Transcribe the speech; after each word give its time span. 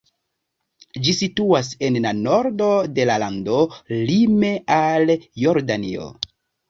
Ĝi 1.07 1.13
situas 1.17 1.67
en 1.89 1.99
la 2.05 2.13
nordo 2.21 2.69
de 2.95 3.07
la 3.11 3.17
lando 3.25 3.59
lime 3.99 4.51
al 4.79 5.15
Jordanio. 5.47 6.09